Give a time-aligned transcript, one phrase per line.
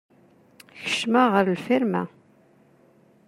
[0.83, 2.03] Keccmeɣ ɣer lfirma.